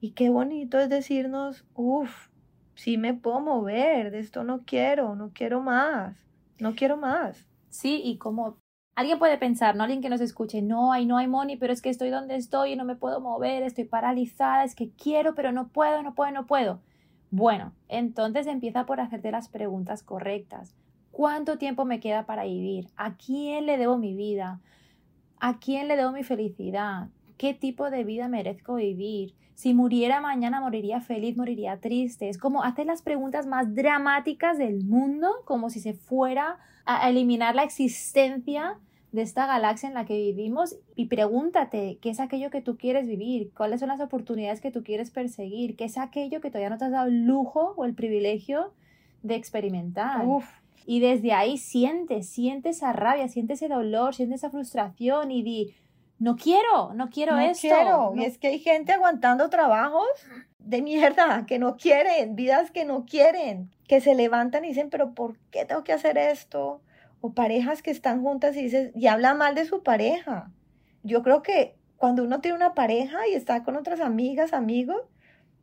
Y 0.00 0.12
qué 0.12 0.30
bonito 0.30 0.78
es 0.80 0.88
decirnos, 0.88 1.66
uff, 1.74 2.28
sí 2.74 2.96
me 2.96 3.12
puedo 3.12 3.40
mover, 3.40 4.10
de 4.10 4.20
esto 4.20 4.44
no 4.44 4.64
quiero, 4.64 5.14
no 5.14 5.30
quiero 5.34 5.60
más, 5.60 6.16
no 6.58 6.74
quiero 6.74 6.96
más. 6.96 7.46
Sí, 7.68 8.00
y 8.02 8.16
como 8.16 8.56
alguien 8.96 9.18
puede 9.18 9.38
pensar, 9.38 9.76
¿no? 9.76 9.84
Alguien 9.84 10.00
que 10.00 10.08
nos 10.08 10.20
escuche, 10.20 10.62
no, 10.62 10.92
hay 10.92 11.06
no 11.06 11.18
hay 11.18 11.28
money, 11.28 11.56
pero 11.56 11.72
es 11.72 11.82
que 11.82 11.90
estoy 11.90 12.10
donde 12.10 12.34
estoy 12.34 12.72
y 12.72 12.76
no 12.76 12.84
me 12.84 12.96
puedo 12.96 13.20
mover, 13.20 13.62
estoy 13.62 13.84
paralizada, 13.84 14.64
es 14.64 14.74
que 14.74 14.90
quiero, 14.90 15.34
pero 15.34 15.52
no 15.52 15.68
puedo, 15.68 16.02
no 16.02 16.14
puedo, 16.14 16.32
no 16.32 16.46
puedo. 16.46 16.80
Bueno, 17.30 17.72
entonces 17.88 18.46
empieza 18.46 18.86
por 18.86 19.00
hacerte 19.00 19.30
las 19.30 19.48
preguntas 19.48 20.02
correctas. 20.02 20.74
¿Cuánto 21.12 21.58
tiempo 21.58 21.84
me 21.84 22.00
queda 22.00 22.24
para 22.24 22.44
vivir? 22.44 22.88
¿A 22.96 23.16
quién 23.16 23.66
le 23.66 23.76
debo 23.76 23.98
mi 23.98 24.14
vida? 24.14 24.60
¿A 25.38 25.58
quién 25.58 25.88
le 25.88 25.96
debo 25.96 26.12
mi 26.12 26.24
felicidad? 26.24 27.08
¿Qué 27.36 27.52
tipo 27.52 27.90
de 27.90 28.04
vida 28.04 28.28
merezco 28.28 28.76
vivir? 28.76 29.34
Si 29.56 29.72
muriera 29.72 30.20
mañana, 30.20 30.60
moriría 30.60 31.00
feliz, 31.00 31.34
moriría 31.34 31.80
triste. 31.80 32.28
Es 32.28 32.36
como 32.36 32.62
hacer 32.62 32.84
las 32.84 33.00
preguntas 33.00 33.46
más 33.46 33.74
dramáticas 33.74 34.58
del 34.58 34.84
mundo, 34.84 35.30
como 35.46 35.70
si 35.70 35.80
se 35.80 35.94
fuera 35.94 36.58
a 36.84 37.08
eliminar 37.08 37.54
la 37.54 37.62
existencia 37.62 38.78
de 39.12 39.22
esta 39.22 39.46
galaxia 39.46 39.88
en 39.88 39.94
la 39.94 40.04
que 40.04 40.12
vivimos 40.12 40.76
y 40.94 41.06
pregúntate 41.06 41.96
qué 42.02 42.10
es 42.10 42.20
aquello 42.20 42.50
que 42.50 42.60
tú 42.60 42.76
quieres 42.76 43.06
vivir, 43.06 43.50
cuáles 43.56 43.80
son 43.80 43.88
las 43.88 44.02
oportunidades 44.02 44.60
que 44.60 44.70
tú 44.70 44.82
quieres 44.84 45.10
perseguir, 45.10 45.74
qué 45.74 45.86
es 45.86 45.96
aquello 45.96 46.42
que 46.42 46.50
todavía 46.50 46.68
no 46.68 46.76
te 46.76 46.84
has 46.84 46.90
dado 46.90 47.06
el 47.06 47.24
lujo 47.24 47.72
o 47.78 47.86
el 47.86 47.94
privilegio 47.94 48.74
de 49.22 49.36
experimentar. 49.36 50.26
Uf. 50.26 50.46
Y 50.84 51.00
desde 51.00 51.32
ahí 51.32 51.56
siente, 51.56 52.22
siente 52.22 52.68
esa 52.68 52.92
rabia, 52.92 53.26
siente 53.28 53.54
ese 53.54 53.68
dolor, 53.68 54.14
siente 54.14 54.34
esa 54.34 54.50
frustración 54.50 55.30
y 55.30 55.42
di, 55.42 55.74
no 56.18 56.36
quiero, 56.36 56.94
no 56.94 57.10
quiero 57.10 57.32
no 57.32 57.40
esto. 57.40 57.68
Quiero. 57.68 58.12
Y 58.16 58.24
es 58.24 58.38
que 58.38 58.48
hay 58.48 58.58
gente 58.58 58.92
aguantando 58.92 59.50
trabajos 59.50 60.06
de 60.58 60.82
mierda, 60.82 61.44
que 61.46 61.58
no 61.58 61.76
quieren, 61.76 62.34
vidas 62.34 62.70
que 62.70 62.84
no 62.84 63.04
quieren, 63.04 63.70
que 63.86 64.00
se 64.00 64.14
levantan 64.14 64.64
y 64.64 64.68
dicen, 64.68 64.90
pero 64.90 65.14
¿por 65.14 65.38
qué 65.50 65.64
tengo 65.64 65.84
que 65.84 65.92
hacer 65.92 66.18
esto? 66.18 66.80
O 67.20 67.32
parejas 67.34 67.82
que 67.82 67.90
están 67.90 68.22
juntas 68.22 68.56
y 68.56 68.62
dicen, 68.62 68.92
y 68.94 69.06
habla 69.06 69.34
mal 69.34 69.54
de 69.54 69.66
su 69.66 69.82
pareja. 69.82 70.50
Yo 71.02 71.22
creo 71.22 71.42
que 71.42 71.76
cuando 71.96 72.24
uno 72.24 72.40
tiene 72.40 72.56
una 72.56 72.74
pareja 72.74 73.28
y 73.28 73.34
está 73.34 73.62
con 73.62 73.76
otras 73.76 74.00
amigas, 74.00 74.52
amigos, 74.52 75.02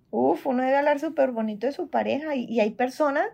uff, 0.09 0.45
uno 0.47 0.63
debe 0.63 0.77
hablar 0.77 0.99
súper 0.99 1.31
bonito 1.31 1.67
de 1.67 1.73
su 1.73 1.89
pareja 1.89 2.35
y, 2.35 2.45
y 2.45 2.59
hay 2.59 2.71
personas 2.71 3.27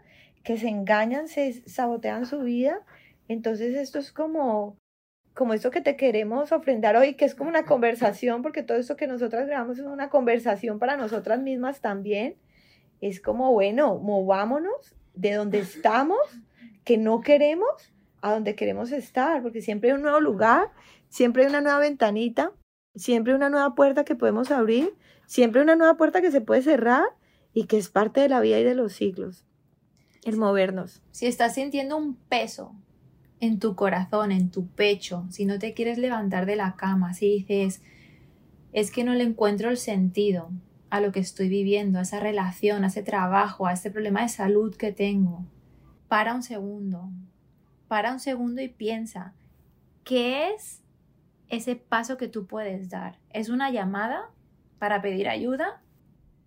que 0.43 0.57
se 0.57 0.69
engañan, 0.69 1.27
se 1.27 1.67
sabotean 1.69 2.25
su 2.25 2.39
vida. 2.39 2.81
Entonces 3.27 3.75
esto 3.75 3.99
es 3.99 4.11
como, 4.11 4.78
como 5.39 5.53
esto 5.53 5.72
que 5.72 5.79
te 5.79 5.96
queremos 5.96 6.51
ofrendar 6.51 6.98
hoy, 6.98 7.13
que 7.13 7.24
es 7.24 7.34
como 7.34 7.50
una 7.50 7.63
conversación, 7.63 8.41
porque 8.41 8.62
todo 8.62 8.77
esto 8.77 8.98
que 8.98 9.08
nosotras 9.08 9.48
grabamos 9.48 9.79
es 9.79 9.86
una 9.86 10.10
conversación 10.10 10.79
para 10.79 10.98
nosotras 10.98 11.39
mismas 11.39 11.79
también. 11.79 12.36
Es 13.00 13.22
como, 13.22 13.53
bueno, 13.53 14.00
movámonos 14.00 14.98
de 15.13 15.36
donde 15.36 15.60
estamos, 15.60 16.19
que 16.84 16.98
no 16.98 17.22
queremos, 17.22 17.93
a 18.19 18.34
donde 18.34 18.55
queremos 18.55 18.91
estar, 18.91 19.41
porque 19.41 19.62
siempre 19.62 19.91
hay 19.91 19.96
un 19.96 20.01
nuevo 20.01 20.19
lugar, 20.19 20.72
siempre 21.08 21.43
hay 21.43 21.50
una 21.50 21.62
nueva 21.62 21.79
ventanita, 21.79 22.51
siempre 22.93 23.31
hay 23.31 23.38
una 23.38 23.50
nueva 23.50 23.75
puerta 23.75 24.03
que 24.03 24.15
podemos 24.15 24.51
abrir, 24.51 24.93
siempre 25.25 25.62
hay 25.62 25.63
una 25.63 25.77
nueva 25.77 25.96
puerta 25.96 26.19
que 26.19 26.31
se 26.31 26.41
puede 26.41 26.63
cerrar 26.63 27.05
y 27.53 27.63
que 27.67 27.77
es 27.77 27.88
parte 27.88 28.19
de 28.19 28.27
la 28.27 28.41
vida 28.41 28.60
y 28.60 28.65
de 28.65 28.75
los 28.75 28.91
siglos 28.91 29.46
el 30.25 30.36
movernos. 30.36 31.01
Si 31.12 31.27
estás 31.27 31.55
sintiendo 31.55 31.96
un 31.96 32.15
peso 32.15 32.75
en 33.39 33.60
tu 33.60 33.75
corazón, 33.75 34.31
en 34.31 34.50
tu 34.50 34.67
pecho, 34.67 35.25
si 35.29 35.46
no 35.46 35.60
te 35.60 35.74
quieres 35.74 35.98
levantar 35.98 36.46
de 36.46 36.55
la 36.55 36.75
cama, 36.75 37.13
si 37.13 37.27
dices, 37.27 37.81
es 38.74 38.91
que 38.91 39.03
no 39.03 39.13
le 39.13 39.24
encuentro 39.24 39.69
el 39.69 39.77
sentido 39.77 40.51
a 40.89 41.01
lo 41.01 41.12
que 41.12 41.19
estoy 41.19 41.50
viviendo, 41.50 42.00
a 42.00 42.03
esa 42.03 42.19
relación, 42.19 42.84
a 42.84 42.88
ese 42.88 43.03
trabajo, 43.03 43.67
a 43.67 43.74
ese 43.74 43.91
problema 43.91 44.22
de 44.22 44.29
salud 44.29 44.75
que 44.75 44.91
tengo, 44.91 45.46
para 46.08 46.34
un 46.34 46.43
segundo, 46.43 47.10
para 47.88 48.12
un 48.12 48.19
segundo 48.19 48.62
y 48.62 48.67
piensa, 48.67 49.34
¿qué 50.03 50.51
es 50.53 50.84
ese 51.48 51.75
paso 51.75 52.17
que 52.17 52.27
tú 52.27 52.46
puedes 52.46 52.89
dar? 52.89 53.19
¿Es 53.29 53.50
una 53.50 53.72
llamada 53.72 54.31
para 54.79 55.01
pedir 55.01 55.29
ayuda? 55.29 55.81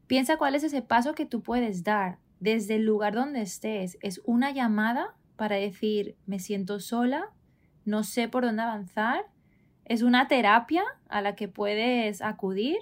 Piensa 0.06 0.36
cuál 0.36 0.54
es 0.54 0.64
ese 0.64 0.82
paso 0.82 1.14
que 1.14 1.26
tú 1.26 1.42
puedes 1.42 1.84
dar 1.84 2.18
desde 2.40 2.76
el 2.76 2.84
lugar 2.84 3.14
donde 3.14 3.40
estés. 3.40 3.98
Es 4.02 4.20
una 4.24 4.50
llamada 4.50 5.14
para 5.36 5.56
decir, 5.56 6.16
me 6.26 6.38
siento 6.38 6.80
sola, 6.80 7.30
no 7.84 8.04
sé 8.04 8.28
por 8.28 8.44
dónde 8.44 8.62
avanzar. 8.62 9.26
Es 9.84 10.02
una 10.02 10.28
terapia 10.28 10.84
a 11.08 11.20
la 11.20 11.34
que 11.34 11.48
puedes 11.48 12.22
acudir. 12.22 12.78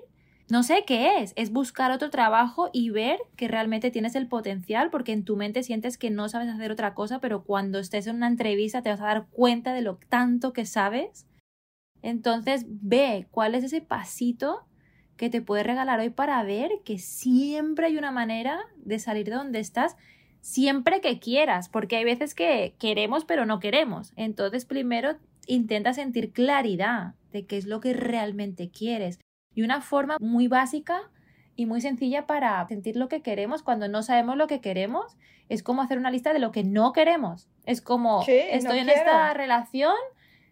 No 0.50 0.62
sé 0.62 0.84
qué 0.86 1.22
es, 1.22 1.32
es 1.36 1.52
buscar 1.52 1.92
otro 1.92 2.10
trabajo 2.10 2.70
y 2.72 2.90
ver 2.90 3.18
que 3.36 3.48
realmente 3.48 3.90
tienes 3.90 4.16
el 4.16 4.26
potencial, 4.26 4.90
porque 4.90 5.12
en 5.12 5.24
tu 5.24 5.36
mente 5.36 5.62
sientes 5.62 5.96
que 5.96 6.10
no 6.10 6.28
sabes 6.28 6.48
hacer 6.48 6.72
otra 6.72 6.92
cosa, 6.92 7.20
pero 7.20 7.44
cuando 7.44 7.78
estés 7.78 8.06
en 8.08 8.16
una 8.16 8.26
entrevista 8.26 8.82
te 8.82 8.90
vas 8.90 9.00
a 9.00 9.06
dar 9.06 9.26
cuenta 9.30 9.72
de 9.72 9.82
lo 9.82 9.98
tanto 10.08 10.52
que 10.52 10.66
sabes. 10.66 11.26
Entonces 12.02 12.64
ve 12.66 13.28
cuál 13.30 13.54
es 13.54 13.64
ese 13.64 13.80
pasito 13.80 14.66
que 15.16 15.30
te 15.30 15.42
puede 15.42 15.62
regalar 15.62 16.00
hoy 16.00 16.10
para 16.10 16.42
ver 16.42 16.70
que 16.84 16.98
siempre 16.98 17.86
hay 17.86 17.96
una 17.98 18.10
manera 18.10 18.58
de 18.76 18.98
salir 18.98 19.26
de 19.26 19.36
donde 19.36 19.60
estás 19.60 19.96
siempre 20.40 21.00
que 21.00 21.18
quieras, 21.18 21.68
porque 21.68 21.96
hay 21.96 22.04
veces 22.04 22.34
que 22.34 22.74
queremos 22.78 23.24
pero 23.24 23.46
no 23.46 23.60
queremos. 23.60 24.12
Entonces 24.16 24.64
primero 24.64 25.16
intenta 25.46 25.92
sentir 25.92 26.32
claridad 26.32 27.14
de 27.32 27.46
qué 27.46 27.56
es 27.56 27.66
lo 27.66 27.80
que 27.80 27.92
realmente 27.92 28.70
quieres. 28.70 29.18
Y 29.54 29.62
una 29.62 29.80
forma 29.80 30.16
muy 30.20 30.48
básica 30.48 31.10
y 31.56 31.66
muy 31.66 31.80
sencilla 31.80 32.26
para 32.26 32.66
sentir 32.68 32.96
lo 32.96 33.08
que 33.08 33.22
queremos 33.22 33.62
cuando 33.62 33.88
no 33.88 34.02
sabemos 34.02 34.36
lo 34.36 34.46
que 34.46 34.60
queremos 34.60 35.16
es 35.48 35.62
como 35.62 35.82
hacer 35.82 35.98
una 35.98 36.10
lista 36.10 36.32
de 36.32 36.38
lo 36.38 36.52
que 36.52 36.64
no 36.64 36.92
queremos. 36.92 37.48
Es 37.66 37.82
como 37.82 38.22
estoy 38.26 38.78
en 38.78 38.88
esta 38.88 39.34
relación 39.34 39.94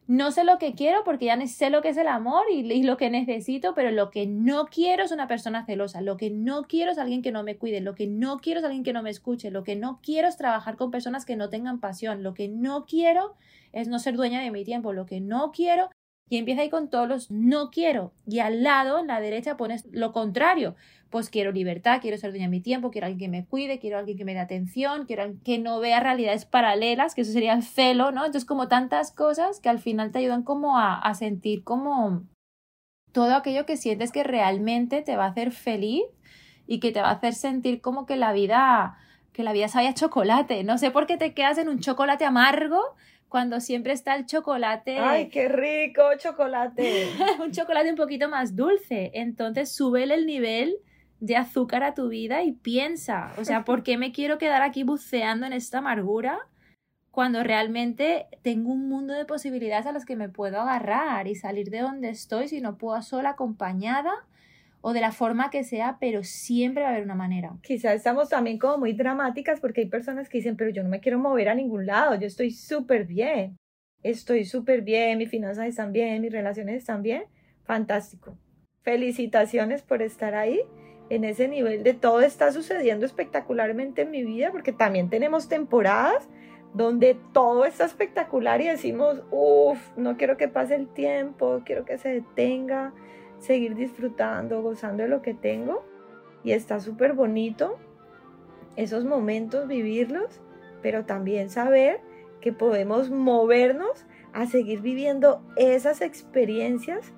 no 0.09 0.33
sé 0.33 0.43
lo 0.43 0.57
que 0.57 0.73
quiero 0.73 1.05
porque 1.05 1.27
ya 1.27 1.47
sé 1.47 1.69
lo 1.69 1.83
que 1.83 1.91
es 1.91 1.99
el 1.99 2.09
amor 2.09 2.45
y, 2.51 2.83
lo 2.83 2.97
que 2.97 3.11
necesito, 3.11 3.75
pero 3.75 3.91
lo 3.91 4.11
que 4.11 4.27
no 4.27 4.65
quiero 4.67 5.05
es 5.05 5.13
una 5.13 5.29
persona 5.29 5.67
celosa, 5.67 6.01
lo 6.01 6.17
que 6.17 6.31
no 6.31 6.63
quiero 6.63 6.91
es 6.91 6.99
alguien 6.99 7.21
que 7.21 7.31
no 7.31 7.43
me 7.43 7.59
cuide, 7.59 7.83
lo 7.83 7.95
que 7.95 8.07
no 8.07 8.39
quiero 8.39 8.61
es 8.61 8.65
alguien 8.65 8.85
que 8.85 8.95
no 8.95 9.03
me 9.03 9.11
escuche, 9.11 9.51
lo 9.51 9.65
que 9.65 9.77
no 9.77 10.01
quiero 10.03 10.27
es 10.27 10.39
trabajar 10.39 10.77
con 10.77 10.91
personas 10.91 11.27
que 11.27 11.37
no 11.37 11.51
tengan 11.51 11.79
pasión, 11.79 12.23
lo 12.23 12.33
que 12.33 12.49
no 12.49 12.87
quiero 12.87 13.37
es 13.73 13.89
no 13.89 13.99
ser 13.99 14.17
dueña 14.17 14.41
de 14.41 14.51
mi 14.51 14.65
tiempo, 14.65 14.95
lo 14.95 15.05
que 15.05 15.21
no 15.21 15.53
quiero 15.53 15.91
y 16.29 16.37
empieza 16.37 16.63
ahí 16.63 16.71
con 16.71 16.91
todos 16.91 17.09
los 17.09 17.31
no 17.31 17.71
quiero. 17.71 18.13
Y 18.27 18.41
al 18.41 18.63
lado, 18.63 18.99
en 18.99 19.07
la 19.07 19.21
derecha, 19.21 19.57
pones 19.57 19.87
lo 19.91 20.13
contrario. 20.13 20.77
Pues 21.11 21.31
quiero 21.31 21.53
libertad, 21.53 22.01
quiero 22.03 22.19
ser 22.19 22.31
dueña 22.31 22.47
de 22.47 22.51
mi 22.51 22.61
tiempo, 22.61 22.91
quiero 22.91 23.07
alguien 23.07 23.31
que 23.31 23.39
me 23.39 23.47
cuide, 23.47 23.79
quiero 23.79 23.99
alguien 23.99 24.19
que 24.19 24.25
me 24.27 24.35
dé 24.35 24.41
atención, 24.41 25.07
quiero 25.07 25.35
que 25.43 25.59
no 25.59 25.81
vea 25.81 26.01
realidades 26.01 26.45
paralelas, 26.45 27.15
que 27.15 27.23
eso 27.23 27.33
sería 27.33 27.55
el 27.55 27.63
celo, 27.63 28.13
¿no? 28.13 28.27
Entonces, 28.27 28.45
como 28.45 28.69
tantas 28.69 29.13
cosas 29.13 29.61
que 29.61 29.71
al 29.71 29.79
final 29.79 30.13
te 30.13 30.19
ayudan 30.19 30.43
como 30.43 30.79
a, 30.79 30.99
a 30.99 31.15
sentir 31.15 31.65
como 31.65 32.25
todo 33.13 33.35
aquello 33.35 33.65
que 33.65 33.79
sientes 33.79 34.13
que 34.13 34.23
realmente 34.23 35.01
te 35.01 35.17
va 35.17 35.25
a 35.25 35.31
hacer 35.31 35.51
feliz 35.51 36.03
y 36.67 36.81
que 36.81 36.93
te 36.93 37.01
va 37.01 37.09
a 37.09 37.13
hacer 37.13 37.33
sentir 37.33 37.81
como 37.81 38.05
que 38.05 38.17
la 38.17 38.33
vida 38.33 38.99
que 39.39 39.45
la 39.45 39.53
vida 39.53 39.69
sabe 39.69 39.87
a 39.87 39.95
chocolate. 39.95 40.65
No 40.65 40.79
sé 40.79 40.91
por 40.91 41.07
qué 41.07 41.17
te 41.17 41.33
quedas 41.33 41.59
en 41.59 41.69
un 41.69 41.79
chocolate 41.79 42.25
amargo 42.25 42.83
cuando 43.29 43.61
siempre 43.61 43.93
está 43.93 44.15
el 44.17 44.27
chocolate. 44.27 44.99
¡Ay, 44.99 45.29
qué 45.29 45.49
rico 45.49 46.03
chocolate! 46.19 47.09
un 47.45 47.53
chocolate 47.53 47.91
un 47.91 47.97
poquito 47.97 48.29
más 48.29 48.57
dulce. 48.57 49.11
Entonces, 49.15 49.73
sube 49.73 50.03
el 50.05 50.27
nivel 50.27 50.77
de 51.21 51.37
azúcar 51.37 51.83
a 51.83 51.95
tu 51.95 52.09
vida 52.09 52.43
y 52.43 52.53
piensa, 52.53 53.33
o 53.39 53.45
sea, 53.45 53.65
¿por 53.65 53.83
qué 53.83 53.99
me 53.99 54.13
quiero 54.13 54.39
quedar 54.39 54.63
aquí 54.63 54.85
buceando 54.85 55.47
en 55.47 55.53
esta 55.53 55.79
amargura 55.79 56.39
cuando 57.11 57.43
realmente 57.43 58.29
tengo 58.43 58.71
un 58.71 58.89
mundo 58.89 59.15
de 59.15 59.25
posibilidades 59.25 59.87
a 59.87 59.93
las 59.93 60.05
que 60.05 60.15
me 60.15 60.29
puedo 60.29 60.61
agarrar 60.61 61.27
y 61.27 61.35
salir 61.35 61.71
de 61.71 61.81
donde 61.81 62.11
estoy 62.11 62.47
si 62.47 62.61
no 62.61 62.79
puedo 62.79 63.03
sola, 63.03 63.31
acompañada? 63.31 64.13
O 64.81 64.93
de 64.93 65.01
la 65.01 65.13
forma 65.13 65.51
que 65.51 65.65
sea, 65.65 65.99
pero 66.01 66.23
siempre 66.23 66.83
va 66.83 66.89
a 66.89 66.93
haber 66.93 67.05
una 67.05 67.15
manera. 67.15 67.57
Quizás 67.63 67.95
estamos 67.95 68.29
también 68.29 68.59
como 68.59 68.79
muy 68.79 68.93
dramáticas 68.93 69.61
porque 69.61 69.83
hay 69.83 69.89
personas 69.89 70.29
que 70.29 70.39
dicen, 70.39 70.57
pero 70.57 70.71
yo 70.71 70.83
no 70.83 70.89
me 70.89 71.01
quiero 71.01 71.19
mover 71.19 71.49
a 71.49 71.55
ningún 71.55 71.87
lado, 71.87 72.15
yo 72.15 72.27
estoy 72.27 72.51
súper 72.51 73.05
bien, 73.07 73.57
estoy 74.03 74.45
súper 74.45 74.83
bien, 74.83 75.19
mis 75.19 75.31
finanzas 75.31 75.67
están 75.67 75.93
bien, 75.93 76.23
mis 76.23 76.33
relaciones 76.33 76.77
están 76.77 77.03
bien, 77.03 77.25
fantástico. 77.65 78.37
Felicitaciones 78.83 79.83
por 79.83 80.03
estar 80.03 80.35
ahí 80.35 80.61
en 81.11 81.25
ese 81.25 81.49
nivel 81.49 81.83
de 81.83 81.95
todo 81.95 82.21
está 82.21 82.53
sucediendo 82.53 83.07
espectacularmente 83.07 84.03
en 84.03 84.11
mi 84.11 84.25
vida, 84.25 84.51
porque 84.53 84.73
también 84.73 85.11
tenemos 85.11 85.49
temporadas 85.49 86.29
donde 86.75 87.17
todo 87.33 87.65
está 87.65 87.87
espectacular 87.87 88.61
y 88.61 88.69
decimos, 88.69 89.23
uff, 89.31 89.81
no 89.97 90.17
quiero 90.17 90.37
que 90.37 90.49
pase 90.49 90.75
el 90.75 90.89
tiempo, 90.89 91.63
quiero 91.65 91.85
que 91.85 91.99
se 91.99 92.11
detenga, 92.11 92.93
seguir 93.39 93.75
disfrutando, 93.75 94.63
gozando 94.63 95.03
de 95.03 95.09
lo 95.09 95.23
que 95.23 95.35
tengo. 95.35 95.85
Y 96.45 96.53
está 96.53 96.81
súper 96.81 97.15
bonito 97.15 97.79
esos 98.77 99.05
momentos, 99.05 99.67
vivirlos, 99.67 100.41
pero 100.83 101.05
también 101.05 101.51
saber 101.51 102.01
que 102.41 102.53
podemos 102.53 103.11
movernos 103.11 104.07
a 104.33 104.47
seguir 104.47 104.81
viviendo 104.81 105.43
esas 105.57 106.01
experiencias 106.01 107.13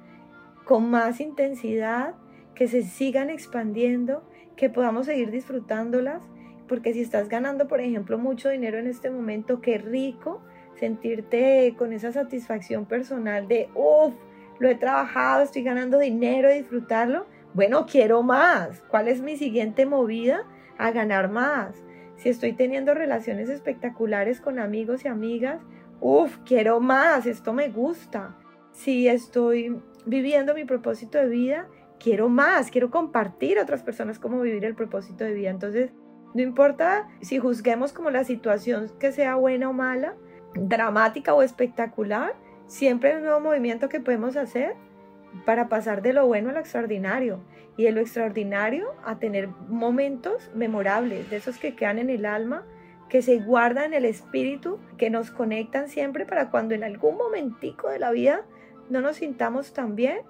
con 0.65 0.91
más 0.91 1.21
intensidad, 1.21 2.15
que 2.55 2.69
se 2.69 2.83
sigan 2.83 3.31
expandiendo, 3.31 4.23
que 4.57 4.71
podamos 4.71 5.07
seguir 5.07 5.31
disfrutándolas, 5.31 6.23
porque 6.69 6.93
si 6.93 7.00
estás 7.00 7.29
ganando, 7.29 7.67
por 7.69 7.81
ejemplo, 7.81 8.19
mucho 8.19 8.49
dinero 8.49 8.79
en 8.79 8.87
este 8.87 9.11
momento, 9.11 9.61
qué 9.61 9.79
rico 9.79 10.41
sentirte 10.77 11.75
con 11.77 11.93
esa 11.93 12.12
satisfacción 12.12 12.87
personal 12.87 13.49
de, 13.49 13.69
uff, 13.75 14.15
lo 14.61 14.69
he 14.69 14.76
trabajado, 14.76 15.43
estoy 15.43 15.62
ganando 15.62 15.99
dinero, 15.99 16.52
disfrutarlo. 16.52 17.26
Bueno, 17.55 17.87
quiero 17.87 18.23
más. 18.23 18.83
¿Cuál 18.88 19.09
es 19.09 19.23
mi 19.23 19.37
siguiente 19.37 19.87
movida? 19.87 20.45
A 20.79 20.93
ganar 20.93 21.31
más. 21.31 21.83
Si 22.17 22.29
estoy 22.29 22.52
teniendo 22.52 22.95
relaciones 22.95 23.49
espectaculares 23.49 24.40
con 24.40 24.59
amigos 24.59 25.05
y 25.05 25.09
amigas, 25.09 25.62
uff, 26.00 26.37
quiero 26.45 26.79
más, 26.79 27.25
esto 27.25 27.55
me 27.55 27.71
gusta. 27.71 28.37
Si 28.73 29.09
estoy 29.09 29.81
viviendo 30.05 30.55
mi 30.55 30.67
propósito 30.67 31.17
de 31.17 31.29
vida, 31.29 31.67
quiero 31.99 32.29
más, 32.29 32.71
quiero 32.71 32.90
compartir 32.90 33.59
a 33.59 33.62
otras 33.62 33.83
personas 33.83 34.19
cómo 34.19 34.43
vivir 34.43 34.67
el 34.67 34.75
propósito 34.75 35.25
de 35.25 35.33
vida. 35.33 35.49
Entonces, 35.49 35.90
no 36.35 36.43
importa 36.43 37.09
si 37.23 37.38
juzguemos 37.38 37.95
como 37.95 38.11
la 38.11 38.25
situación 38.25 38.90
que 38.99 39.11
sea 39.11 39.37
buena 39.37 39.71
o 39.71 39.73
mala, 39.73 40.14
dramática 40.55 41.33
o 41.33 41.43
espectacular, 41.43 42.35
Siempre 42.71 43.11
hay 43.11 43.17
un 43.17 43.25
nuevo 43.25 43.41
movimiento 43.41 43.89
que 43.89 43.99
podemos 43.99 44.37
hacer 44.37 44.77
para 45.45 45.69
pasar 45.69 46.03
de 46.03 46.12
lo 46.12 46.29
bueno 46.29 46.50
a 46.50 46.53
lo 46.53 46.61
extraordinario. 46.61 47.41
Y 47.77 47.83
de 47.83 47.91
lo 47.91 48.00
extraordinario 48.00 48.95
a 49.05 49.19
tener 49.19 49.49
momentos 49.49 50.53
memorables, 50.55 51.29
de 51.31 51.37
esos 51.37 51.59
que 51.59 51.75
quedan 51.75 51.99
en 51.99 52.11
el 52.11 52.25
alma, 52.25 52.65
que 53.09 53.23
se 53.23 53.41
guardan 53.41 53.87
en 53.87 53.95
el 53.95 54.05
espíritu, 54.05 54.79
que 54.99 55.11
nos 55.11 55.33
conectan 55.33 55.89
siempre 55.89 56.27
para 56.27 56.50
cuando 56.50 56.77
en 56.77 56.85
algún 56.85 57.17
momentico 57.17 57.89
de 57.89 57.99
la 57.99 58.12
vida 58.12 58.45
no 58.89 59.00
nos 59.00 59.17
sintamos 59.17 59.73
tan 59.73 59.97
bien, 59.97 60.21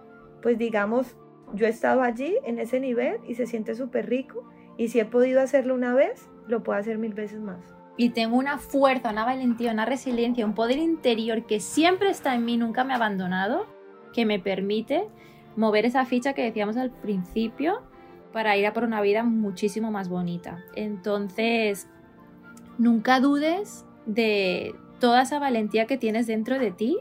pues 0.40 0.56
digamos, 0.56 1.16
yo 1.52 1.66
he 1.66 1.70
estado 1.70 2.00
allí 2.00 2.38
en 2.46 2.58
ese 2.58 2.80
nivel 2.80 3.18
y 3.26 3.34
se 3.34 3.46
siente 3.46 3.74
súper 3.74 4.08
rico 4.08 4.50
y 4.78 4.88
si 4.88 4.98
he 4.98 5.04
podido 5.04 5.42
hacerlo 5.42 5.74
una 5.74 5.92
vez, 5.92 6.30
lo 6.46 6.62
puedo 6.62 6.78
hacer 6.78 6.96
mil 6.96 7.12
veces 7.12 7.38
más 7.38 7.79
y 8.00 8.08
tengo 8.08 8.38
una 8.38 8.56
fuerza, 8.56 9.10
una 9.10 9.26
valentía, 9.26 9.72
una 9.72 9.84
resiliencia, 9.84 10.46
un 10.46 10.54
poder 10.54 10.78
interior 10.78 11.44
que 11.44 11.60
siempre 11.60 12.08
está 12.08 12.34
en 12.34 12.46
mí, 12.46 12.56
nunca 12.56 12.82
me 12.82 12.94
ha 12.94 12.96
abandonado, 12.96 13.66
que 14.14 14.24
me 14.24 14.38
permite 14.38 15.06
mover 15.54 15.84
esa 15.84 16.06
ficha 16.06 16.32
que 16.32 16.42
decíamos 16.42 16.78
al 16.78 16.90
principio 16.90 17.82
para 18.32 18.56
ir 18.56 18.66
a 18.66 18.72
por 18.72 18.84
una 18.84 19.02
vida 19.02 19.22
muchísimo 19.22 19.90
más 19.90 20.08
bonita. 20.08 20.64
Entonces, 20.76 21.90
nunca 22.78 23.20
dudes 23.20 23.84
de 24.06 24.74
toda 24.98 25.20
esa 25.20 25.38
valentía 25.38 25.84
que 25.84 25.98
tienes 25.98 26.26
dentro 26.26 26.58
de 26.58 26.70
ti, 26.70 26.96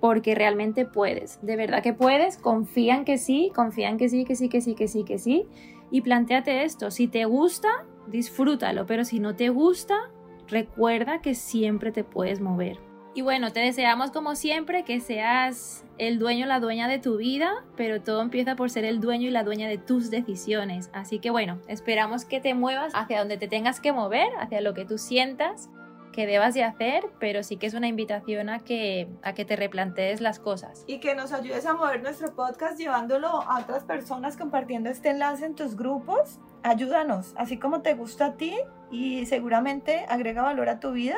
porque 0.00 0.34
realmente 0.34 0.86
puedes, 0.86 1.38
de 1.42 1.56
verdad 1.56 1.82
que 1.82 1.92
puedes, 1.92 2.38
confía 2.38 2.96
en 2.96 3.04
que 3.04 3.18
sí, 3.18 3.52
confía 3.54 3.90
en 3.90 3.98
que 3.98 4.08
sí, 4.08 4.24
que 4.24 4.36
sí, 4.36 4.48
que 4.48 4.62
sí, 4.62 4.74
que 4.74 4.88
sí, 4.88 5.04
que 5.04 5.18
sí, 5.18 5.46
y 5.90 6.00
planteate 6.00 6.64
esto, 6.64 6.90
si 6.90 7.08
te 7.08 7.26
gusta, 7.26 7.84
disfrútalo, 8.06 8.86
pero 8.86 9.04
si 9.04 9.20
no 9.20 9.36
te 9.36 9.50
gusta, 9.50 10.10
recuerda 10.48 11.20
que 11.20 11.34
siempre 11.34 11.92
te 11.92 12.04
puedes 12.04 12.40
mover. 12.40 12.78
Y 13.16 13.22
bueno, 13.22 13.52
te 13.52 13.60
deseamos 13.60 14.10
como 14.10 14.34
siempre 14.34 14.82
que 14.82 14.98
seas 14.98 15.84
el 15.98 16.18
dueño 16.18 16.46
la 16.46 16.58
dueña 16.58 16.88
de 16.88 16.98
tu 16.98 17.16
vida, 17.18 17.64
pero 17.76 18.02
todo 18.02 18.20
empieza 18.20 18.56
por 18.56 18.70
ser 18.70 18.84
el 18.84 19.00
dueño 19.00 19.28
y 19.28 19.30
la 19.30 19.44
dueña 19.44 19.68
de 19.68 19.78
tus 19.78 20.10
decisiones. 20.10 20.90
Así 20.92 21.20
que 21.20 21.30
bueno, 21.30 21.60
esperamos 21.68 22.24
que 22.24 22.40
te 22.40 22.54
muevas 22.54 22.92
hacia 22.94 23.20
donde 23.20 23.36
te 23.36 23.46
tengas 23.46 23.78
que 23.78 23.92
mover, 23.92 24.28
hacia 24.40 24.60
lo 24.60 24.74
que 24.74 24.84
tú 24.84 24.98
sientas 24.98 25.70
que 26.14 26.26
debas 26.26 26.54
de 26.54 26.62
hacer, 26.62 27.02
pero 27.18 27.42
sí 27.42 27.56
que 27.56 27.66
es 27.66 27.74
una 27.74 27.88
invitación 27.88 28.48
a 28.48 28.60
que, 28.60 29.08
a 29.22 29.34
que 29.34 29.44
te 29.44 29.56
replantees 29.56 30.20
las 30.20 30.38
cosas. 30.38 30.84
Y 30.86 31.00
que 31.00 31.16
nos 31.16 31.32
ayudes 31.32 31.66
a 31.66 31.74
mover 31.74 32.04
nuestro 32.04 32.32
podcast 32.36 32.78
llevándolo 32.78 33.26
a 33.26 33.58
otras 33.60 33.82
personas, 33.82 34.36
compartiendo 34.36 34.90
este 34.90 35.10
enlace 35.10 35.44
en 35.44 35.56
tus 35.56 35.74
grupos. 35.76 36.38
Ayúdanos, 36.62 37.34
así 37.36 37.58
como 37.58 37.82
te 37.82 37.94
gusta 37.94 38.26
a 38.26 38.32
ti 38.36 38.54
y 38.92 39.26
seguramente 39.26 40.06
agrega 40.08 40.42
valor 40.42 40.68
a 40.68 40.78
tu 40.78 40.92
vida, 40.92 41.16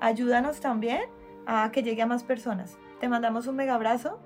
ayúdanos 0.00 0.60
también 0.60 1.02
a 1.46 1.72
que 1.72 1.82
llegue 1.82 2.02
a 2.02 2.06
más 2.06 2.22
personas. 2.22 2.78
Te 3.00 3.08
mandamos 3.08 3.48
un 3.48 3.56
mega 3.56 3.74
abrazo 3.74 4.20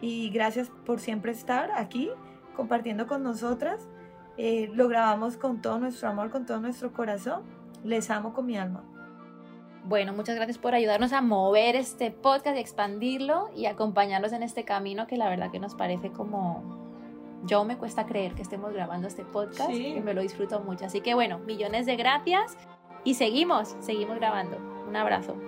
y 0.00 0.30
gracias 0.30 0.70
por 0.86 0.98
siempre 0.98 1.32
estar 1.32 1.70
aquí 1.72 2.10
compartiendo 2.56 3.06
con 3.06 3.22
nosotras 3.22 3.86
Eh, 4.40 4.70
lo 4.72 4.86
grabamos 4.86 5.36
con 5.36 5.60
todo 5.60 5.80
nuestro 5.80 6.08
amor, 6.10 6.30
con 6.30 6.46
todo 6.46 6.60
nuestro 6.60 6.92
corazón. 6.92 7.42
Les 7.82 8.08
amo 8.08 8.32
con 8.32 8.46
mi 8.46 8.56
alma. 8.56 8.84
Bueno, 9.88 10.12
muchas 10.12 10.36
gracias 10.36 10.58
por 10.58 10.74
ayudarnos 10.74 11.14
a 11.14 11.22
mover 11.22 11.74
este 11.74 12.10
podcast 12.10 12.58
y 12.58 12.60
expandirlo 12.60 13.48
y 13.56 13.64
acompañarnos 13.64 14.34
en 14.34 14.42
este 14.42 14.64
camino 14.64 15.06
que 15.06 15.16
la 15.16 15.30
verdad 15.30 15.50
que 15.50 15.58
nos 15.58 15.74
parece 15.74 16.10
como... 16.12 16.76
Yo 17.44 17.64
me 17.64 17.78
cuesta 17.78 18.04
creer 18.04 18.34
que 18.34 18.42
estemos 18.42 18.74
grabando 18.74 19.08
este 19.08 19.24
podcast 19.24 19.70
y 19.70 19.98
me 20.00 20.12
lo 20.12 20.20
disfruto 20.20 20.60
mucho. 20.60 20.84
Así 20.84 21.00
que 21.00 21.14
bueno, 21.14 21.38
millones 21.38 21.86
de 21.86 21.96
gracias 21.96 22.58
y 23.02 23.14
seguimos, 23.14 23.76
seguimos 23.80 24.16
grabando. 24.16 24.58
Un 24.86 24.96
abrazo. 24.96 25.47